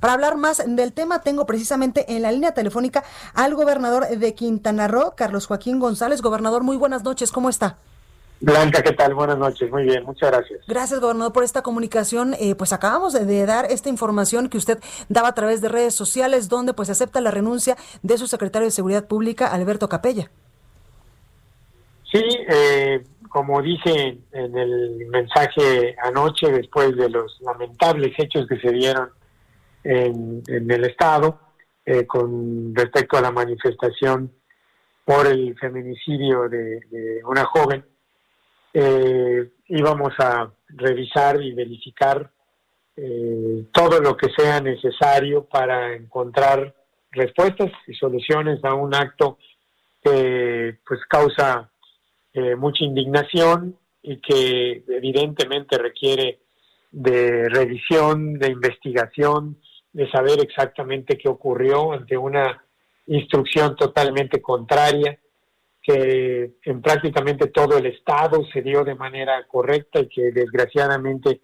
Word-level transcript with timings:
Para 0.00 0.14
hablar 0.14 0.36
más 0.36 0.62
del 0.66 0.92
tema, 0.92 1.20
tengo 1.20 1.46
precisamente 1.46 2.16
en 2.16 2.22
la 2.22 2.32
línea 2.32 2.52
telefónica 2.52 3.04
al 3.34 3.54
gobernador 3.54 4.08
de 4.08 4.34
Quintana 4.34 4.88
Roo, 4.88 5.12
Carlos 5.14 5.46
Joaquín 5.46 5.78
González. 5.78 6.22
Gobernador, 6.22 6.62
muy 6.62 6.78
buenas 6.78 7.04
noches, 7.04 7.30
¿cómo 7.30 7.50
está? 7.50 7.76
Blanca, 8.40 8.82
¿qué 8.82 8.92
tal? 8.92 9.14
Buenas 9.14 9.36
noches. 9.36 9.70
Muy 9.70 9.84
bien, 9.84 10.02
muchas 10.04 10.30
gracias. 10.30 10.60
Gracias, 10.66 10.98
gobernador, 10.98 11.34
por 11.34 11.44
esta 11.44 11.60
comunicación. 11.60 12.34
Eh, 12.40 12.54
pues 12.54 12.72
acabamos 12.72 13.12
de, 13.12 13.46
dar 13.46 13.66
esta 13.66 13.90
información 13.90 14.48
que 14.48 14.56
usted 14.56 14.78
daba 15.10 15.28
a 15.28 15.34
través 15.34 15.60
de 15.60 15.68
redes 15.68 15.94
sociales, 15.94 16.48
donde 16.48 16.72
pues 16.72 16.88
acepta 16.88 17.20
la 17.20 17.30
renuncia 17.30 17.76
de 18.02 18.16
su 18.16 18.26
secretario 18.26 18.66
de 18.66 18.72
Seguridad 18.72 19.06
Pública, 19.06 19.48
Alberto 19.48 19.90
Capella. 19.90 20.30
Sí, 22.10 22.24
eh, 22.48 23.04
como 23.28 23.60
dije 23.60 24.18
en 24.32 24.58
el 24.58 25.06
mensaje 25.10 25.94
anoche, 26.02 26.50
después 26.50 26.96
de 26.96 27.10
los 27.10 27.38
lamentables 27.42 28.18
hechos 28.18 28.46
que 28.48 28.58
se 28.58 28.70
dieron 28.72 29.10
en, 29.84 30.42
el 30.46 30.84
Estado 30.84 31.40
eh, 31.84 32.06
con 32.06 32.74
respecto 32.74 33.16
a 33.16 33.20
la 33.20 33.30
manifestación 33.30 34.32
por 35.04 35.26
el 35.26 35.58
feminicidio 35.58 36.48
de, 36.48 37.20
una 37.24 37.44
joven, 37.44 37.84
eh, 38.72 39.50
íbamos 39.66 40.12
a 40.18 40.50
revisar 40.68 41.42
y 41.42 41.52
verificar 41.52 42.30
eh, 42.96 43.64
todo 43.72 44.00
lo 44.00 44.16
que 44.16 44.28
sea 44.36 44.60
necesario 44.60 45.44
para 45.44 45.94
encontrar 45.94 46.74
respuestas 47.10 47.72
y 47.86 47.94
soluciones 47.94 48.62
a 48.62 48.74
un 48.74 48.94
acto 48.94 49.38
que 50.02 50.78
pues 50.86 51.00
causa 51.08 51.70
mucha 52.56 52.84
indignación 52.84 53.76
y 54.02 54.18
que 54.18 54.84
evidentemente 54.88 55.76
requiere 55.76 56.38
de 56.90 57.48
revisión, 57.48 58.38
de 58.38 58.48
investigación, 58.48 59.56
de 59.92 60.10
saber 60.10 60.40
exactamente 60.40 61.18
qué 61.18 61.28
ocurrió 61.28 61.92
ante 61.92 62.16
una 62.16 62.62
instrucción 63.06 63.74
totalmente 63.76 64.40
contraria, 64.40 65.18
que 65.82 66.52
en 66.62 66.82
prácticamente 66.82 67.48
todo 67.48 67.78
el 67.78 67.86
Estado 67.86 68.44
se 68.52 68.62
dio 68.62 68.84
de 68.84 68.94
manera 68.94 69.46
correcta 69.46 70.00
y 70.00 70.08
que 70.08 70.30
desgraciadamente 70.30 71.40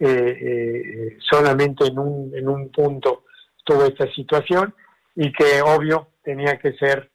eh, 0.00 0.38
eh, 0.40 1.18
solamente 1.20 1.86
en 1.86 1.98
un, 1.98 2.32
en 2.34 2.48
un 2.48 2.70
punto 2.70 3.24
tuvo 3.64 3.84
esta 3.84 4.10
situación 4.12 4.74
y 5.16 5.32
que 5.32 5.62
obvio 5.62 6.08
tenía 6.22 6.58
que 6.58 6.72
ser 6.74 7.10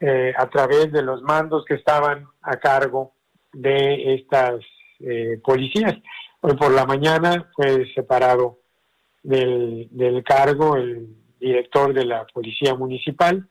eh, 0.00 0.32
a 0.36 0.48
través 0.48 0.92
de 0.92 1.02
los 1.02 1.22
mandos 1.22 1.64
que 1.64 1.74
estaban 1.74 2.26
a 2.42 2.56
cargo 2.56 3.12
de 3.52 4.14
estas 4.14 4.60
policías. 5.44 5.94
Hoy 6.40 6.56
por 6.56 6.72
la 6.72 6.84
mañana 6.84 7.48
fue 7.54 7.86
separado 7.94 8.57
del, 9.28 10.24
cargo 10.24 10.76
el 10.76 11.06
director 11.38 11.92
de 11.92 12.04
la 12.04 12.26
Policía 12.26 12.74
Municipal. 12.74 13.48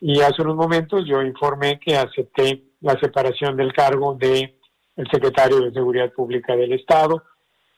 Y 0.00 0.20
hace 0.20 0.42
unos 0.42 0.56
momentos 0.56 1.04
yo 1.06 1.22
informé 1.22 1.78
que 1.78 1.96
acepté 1.96 2.64
la 2.80 2.98
separación 2.98 3.56
del 3.56 3.72
cargo 3.72 4.14
de 4.14 4.58
el 4.96 5.10
secretario 5.10 5.60
de 5.60 5.72
Seguridad 5.72 6.12
Pública 6.12 6.56
del 6.56 6.72
Estado, 6.72 7.22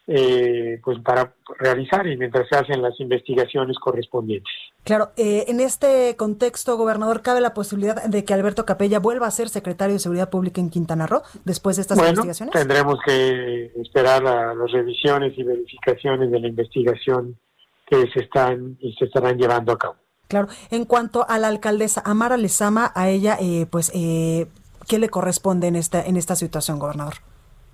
eh, 0.06 0.80
pues 0.82 0.98
para 1.00 1.32
realizar 1.58 2.06
y 2.06 2.16
mientras 2.16 2.48
se 2.48 2.56
hacen 2.56 2.82
las 2.82 2.98
investigaciones 2.98 3.78
correspondientes. 3.78 4.52
Claro, 4.84 5.12
eh, 5.16 5.44
en 5.46 5.60
este 5.60 6.16
contexto, 6.16 6.76
gobernador, 6.76 7.22
¿cabe 7.22 7.40
la 7.40 7.54
posibilidad 7.54 8.02
de 8.02 8.24
que 8.24 8.34
Alberto 8.34 8.64
Capella 8.64 8.98
vuelva 8.98 9.28
a 9.28 9.30
ser 9.30 9.48
secretario 9.48 9.94
de 9.94 10.00
Seguridad 10.00 10.28
Pública 10.28 10.60
en 10.60 10.70
Quintana 10.70 11.06
Roo 11.06 11.22
después 11.44 11.76
de 11.76 11.82
estas 11.82 11.98
bueno, 11.98 12.10
investigaciones? 12.10 12.52
Tendremos 12.52 12.98
que 13.06 13.72
esperar 13.80 14.26
a 14.26 14.54
las 14.54 14.72
revisiones 14.72 15.38
y 15.38 15.44
verificaciones 15.44 16.30
de 16.32 16.40
la 16.40 16.48
investigación 16.48 17.38
que 17.86 18.10
se 18.12 18.20
están 18.20 18.76
y 18.80 18.92
se 18.94 19.04
estarán 19.04 19.38
llevando 19.38 19.72
a 19.72 19.78
cabo. 19.78 19.96
Claro, 20.26 20.48
en 20.70 20.84
cuanto 20.84 21.28
a 21.28 21.38
la 21.38 21.48
alcaldesa 21.48 22.02
Amara 22.04 22.36
Lezama, 22.36 22.90
a 22.94 23.08
ella, 23.08 23.36
eh, 23.38 23.66
pues, 23.70 23.92
eh, 23.94 24.48
¿qué 24.88 24.98
le 24.98 25.10
corresponde 25.10 25.68
en 25.68 25.76
esta 25.76 26.02
en 26.02 26.16
esta 26.16 26.34
situación, 26.34 26.78
gobernador? 26.78 27.14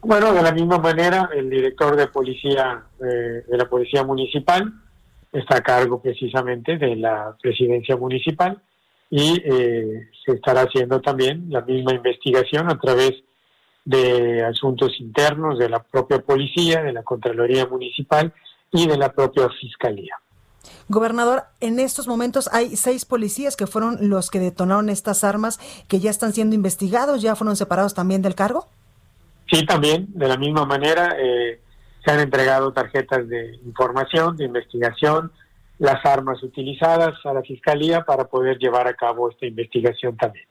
Bueno, 0.01 0.33
de 0.33 0.43
la 0.43 0.53
misma 0.53 0.79
manera, 0.79 1.29
el 1.35 1.51
director 1.51 1.97
de 1.97 2.07
policía 2.07 2.85
eh, 3.01 3.45
de 3.47 3.57
la 3.57 3.69
policía 3.69 4.05
municipal 4.05 4.73
está 5.33 5.57
a 5.57 5.61
cargo 5.61 6.01
precisamente 6.01 6.79
de 6.79 6.97
la 6.97 7.37
presidencia 7.41 7.97
municipal 7.97 8.63
y 9.11 9.41
eh, 9.45 10.09
se 10.25 10.33
estará 10.33 10.63
haciendo 10.63 11.01
también 11.01 11.47
la 11.49 11.63
misma 11.63 11.95
investigación 11.95 12.71
a 12.71 12.79
través 12.79 13.13
de 13.85 14.45
asuntos 14.45 14.93
internos 15.01 15.59
de 15.59 15.69
la 15.69 15.83
propia 15.83 16.21
policía, 16.21 16.83
de 16.83 16.93
la 16.93 17.03
Contraloría 17.03 17.67
Municipal 17.67 18.33
y 18.71 18.87
de 18.87 18.99
la 18.99 19.13
propia 19.13 19.49
Fiscalía. 19.61 20.15
Gobernador, 20.89 21.45
en 21.61 21.81
estos 21.81 22.07
momentos 22.07 22.51
hay 22.53 22.77
seis 22.77 23.05
policías 23.05 23.57
que 23.57 23.67
fueron 23.67 24.11
los 24.11 24.31
que 24.31 24.41
detonaron 24.41 24.91
estas 24.91 25.25
armas 25.25 25.59
que 25.89 26.01
ya 26.01 26.11
están 26.11 26.33
siendo 26.33 26.55
investigados, 26.55 27.23
ya 27.23 27.35
fueron 27.35 27.57
separados 27.57 27.95
también 27.95 28.23
del 28.23 28.35
cargo. 28.35 28.67
Sí, 29.51 29.65
también, 29.65 30.07
de 30.11 30.29
la 30.29 30.37
misma 30.37 30.65
manera, 30.67 31.17
eh, 31.19 31.61
se 32.05 32.11
han 32.11 32.21
entregado 32.21 32.73
tarjetas 32.73 33.29
de 33.29 33.57
información, 33.65 34.37
de 34.37 34.45
investigación, 34.45 35.33
las 35.79 36.05
armas 36.05 36.43
utilizadas 36.43 37.15
a 37.25 37.33
la 37.33 37.43
Fiscalía 37.43 38.03
para 38.03 38.25
poder 38.25 38.59
llevar 38.59 38.89
a 38.89 38.95
cabo 38.95 39.31
esta 39.31 39.47
investigación 39.47 40.17
también. 40.17 40.47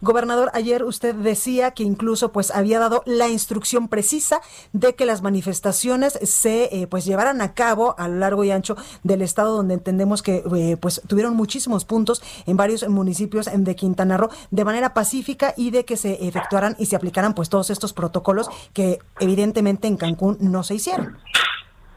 Gobernador, 0.00 0.50
ayer 0.54 0.84
usted 0.84 1.14
decía 1.14 1.72
que 1.72 1.82
incluso 1.82 2.32
pues 2.32 2.50
había 2.50 2.78
dado 2.78 3.02
la 3.06 3.28
instrucción 3.28 3.88
precisa 3.88 4.40
de 4.72 4.94
que 4.94 5.06
las 5.06 5.22
manifestaciones 5.22 6.18
se 6.22 6.64
eh, 6.64 6.86
pues 6.86 7.04
llevaran 7.04 7.40
a 7.40 7.54
cabo 7.54 7.94
a 7.98 8.08
lo 8.08 8.16
largo 8.16 8.44
y 8.44 8.50
ancho 8.50 8.76
del 9.02 9.22
estado 9.22 9.56
donde 9.56 9.74
entendemos 9.74 10.22
que 10.22 10.42
eh, 10.56 10.76
pues 10.80 11.02
tuvieron 11.06 11.36
muchísimos 11.36 11.84
puntos 11.84 12.22
en 12.46 12.56
varios 12.56 12.88
municipios 12.88 13.48
de 13.52 13.76
Quintana 13.76 14.16
Roo 14.16 14.30
de 14.50 14.64
manera 14.64 14.94
pacífica 14.94 15.54
y 15.56 15.70
de 15.70 15.84
que 15.84 15.96
se 15.96 16.26
efectuaran 16.26 16.76
y 16.78 16.86
se 16.86 16.96
aplicaran 16.96 17.34
pues 17.34 17.48
todos 17.48 17.70
estos 17.70 17.92
protocolos 17.92 18.48
que 18.72 18.98
evidentemente 19.20 19.88
en 19.88 19.96
Cancún 19.96 20.36
no 20.40 20.62
se 20.62 20.76
hicieron. 20.76 21.18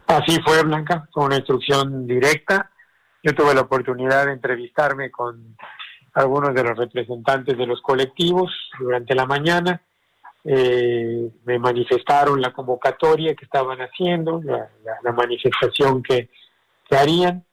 Así 0.08 0.40
fue, 0.44 0.62
Blanca, 0.64 1.08
con 1.12 1.26
una 1.26 1.38
instrucción 1.38 2.06
directa. 2.06 2.70
Yo 3.24 3.34
tuve 3.34 3.54
la 3.54 3.62
oportunidad 3.62 4.26
de 4.26 4.34
entrevistarme 4.34 5.10
con 5.10 5.56
algunos 6.14 6.54
de 6.54 6.64
los 6.64 6.78
representantes 6.78 7.58
de 7.58 7.66
los 7.66 7.82
colectivos 7.82 8.52
durante 8.80 9.16
la 9.16 9.26
mañana. 9.26 9.82
Eh, 10.44 11.30
me 11.46 11.60
manifestaron 11.60 12.42
la 12.42 12.52
convocatoria 12.52 13.36
que 13.36 13.46
estaban 13.46 13.78
haciendo, 13.80 14.42
la, 14.44 15.12
manifestación 15.12 16.02
que, 16.02 16.30
que, 16.90 16.96
harían, 16.96 17.44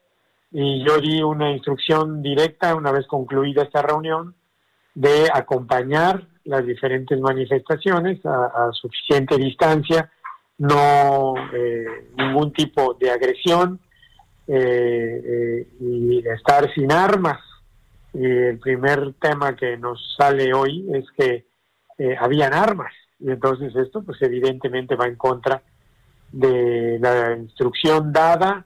y 0.51 0.83
yo 0.83 0.97
di 0.97 1.21
una 1.21 1.51
instrucción 1.51 2.23
directa 2.23 2.73
una 2.73 2.91
vez 2.91 3.05
concluida 3.05 3.61
esta 3.61 3.83
reunión 3.83 4.33
de 4.95 5.29
acompañar 5.31 6.27
las 6.45 6.65
diferentes 6.65 7.19
manifestaciones 7.19 8.25
a, 8.25 8.71
suficiente 8.73 9.37
distancia, 9.37 10.11
no 10.57 11.35
eh, 11.53 12.09
ningún 12.17 12.51
tipo 12.51 12.95
de 12.95 13.11
agresión 13.11 13.79
eh, 14.47 15.67
y 15.79 16.27
estar 16.27 16.73
sin 16.73 16.91
armas 16.91 17.39
y 18.13 18.25
el 18.25 18.59
primer 18.59 19.13
tema 19.21 19.55
que 19.55 19.77
nos 19.77 20.15
sale 20.17 20.53
hoy 20.53 20.87
es 20.93 21.05
que 21.17 21.47
eh, 21.97 22.15
habían 22.19 22.53
armas 22.53 22.93
y 23.19 23.29
entonces 23.31 23.75
esto 23.75 24.03
pues 24.03 24.21
evidentemente 24.21 24.95
va 24.95 25.07
en 25.07 25.15
contra 25.15 25.61
de 26.31 26.97
la 26.99 27.35
instrucción 27.35 28.11
dada 28.11 28.65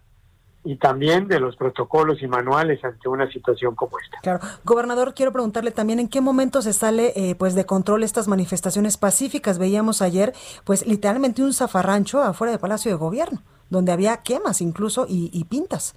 y 0.65 0.77
también 0.77 1.27
de 1.27 1.41
los 1.41 1.57
protocolos 1.57 2.21
y 2.21 2.27
manuales 2.27 2.81
ante 2.85 3.09
una 3.09 3.29
situación 3.29 3.75
como 3.75 3.99
esta. 3.99 4.19
Claro, 4.21 4.39
gobernador, 4.63 5.13
quiero 5.13 5.33
preguntarle 5.33 5.71
también 5.71 5.99
en 5.99 6.07
qué 6.07 6.21
momento 6.21 6.61
se 6.61 6.71
sale 6.71 7.11
eh, 7.15 7.35
pues 7.35 7.53
de 7.53 7.65
control 7.65 8.03
estas 8.03 8.29
manifestaciones 8.29 8.97
pacíficas. 8.97 9.57
Veíamos 9.57 10.01
ayer 10.01 10.33
pues 10.63 10.87
literalmente 10.87 11.43
un 11.43 11.53
zafarrancho 11.53 12.21
afuera 12.21 12.51
del 12.51 12.61
Palacio 12.61 12.91
de 12.91 12.97
Gobierno, 12.97 13.41
donde 13.69 13.91
había 13.91 14.17
quemas 14.17 14.61
incluso 14.61 15.05
y 15.09 15.43
pintas. 15.45 15.95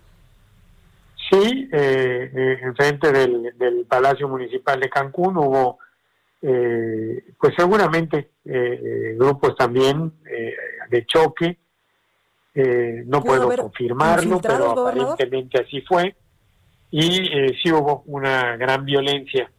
Sí, 1.31 1.69
eh, 1.73 2.31
eh, 2.35 2.59
enfrente 2.63 3.11
del, 3.11 3.53
del, 3.59 3.85
Palacio 3.87 4.29
Municipal 4.29 4.79
de 4.79 4.89
Cancún 4.89 5.37
hubo, 5.37 5.79
eh, 6.43 7.25
pues 7.41 7.55
seguramente, 7.57 8.31
eh, 8.45 9.15
grupos 9.19 9.57
también 9.57 10.13
de 10.91 11.07
choque, 11.07 11.59
Eh, 12.59 13.03
no 13.07 13.23
puedo 13.23 13.55
confirmarlo, 13.55 14.41
pero 14.41 14.71
aparentemente 14.71 15.61
así 15.61 15.83
fue. 15.83 16.17
Y 16.91 17.29
eh, 17.31 17.55
sí 17.63 17.71
hubo 17.71 18.03
una 18.07 18.57
gran 18.57 18.87
violencia 18.87 19.51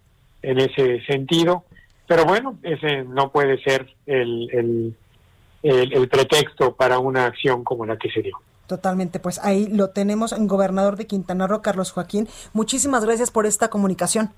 en 0.42 0.58
ese 0.60 1.02
sentido. 1.06 1.66
Pero 2.08 2.25
bueno, 2.25 2.58
ese 2.64 3.04
no 3.04 3.31
puede 3.31 3.62
ser 3.62 3.86
el, 4.08 4.50
el, 4.52 5.94
el, 5.94 6.08
pretexto 6.08 6.75
para 6.75 6.98
una 6.98 7.25
acción 7.25 7.64
como 7.64 7.86
la 7.86 7.98
que 7.98 8.10
se 8.10 8.24
dio. 8.24 8.40
Totalmente, 8.68 9.19
pues 9.19 9.40
ahí 9.40 9.68
lo 9.68 9.90
tenemos, 9.90 10.31
en 10.34 10.48
gobernador 10.48 10.98
de 10.98 11.08
Quintana 11.08 11.48
Roo, 11.48 11.62
Carlos 11.62 11.92
Joaquín. 11.92 12.28
Muchísimas 12.54 13.04
gracias 13.04 13.31
por 13.31 13.46
esta 13.46 13.69
comunicación. 13.69 14.31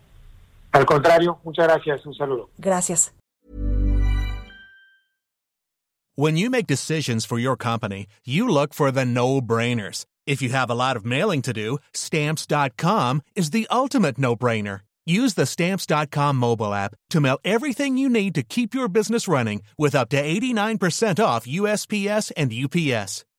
Al 0.72 0.86
contrario, 0.86 1.40
muchas 1.44 1.68
gracias, 1.68 2.06
un 2.06 2.14
saludo. 2.14 2.50
Gracias. 2.58 3.12
When 6.16 6.36
you 6.36 6.50
make 6.50 6.68
decisions 6.68 7.26
for 7.26 7.40
your 7.40 7.56
company, 7.58 8.08
you 8.26 8.48
look 8.48 8.74
for 8.74 8.92
the 8.92 9.06
no-brainers. 9.06 10.06
If 10.28 10.42
you 10.42 10.50
have 10.50 10.70
a 10.70 10.76
lot 10.76 10.96
of 10.96 11.06
mailing 11.06 11.42
to 11.44 11.54
do, 11.54 11.80
stamps.com 11.94 13.22
is 13.36 13.52
the 13.52 13.68
ultimate 13.72 14.18
no-brainer. 14.18 14.82
Use 15.10 15.34
the 15.34 15.48
Stamps.com 15.48 16.36
mobile 16.36 16.72
app 16.72 16.94
to 17.10 17.20
mail 17.20 17.40
everything 17.44 17.98
you 17.98 18.10
need 18.10 18.36
to 18.36 18.44
keep 18.44 18.76
your 18.76 18.88
business 18.88 19.28
running 19.28 19.64
with 19.76 19.96
up 19.96 20.10
to 20.10 20.22
89% 20.22 21.24
off 21.24 21.48
USPS 21.48 22.32
and 22.38 22.54
UPS. 22.54 23.26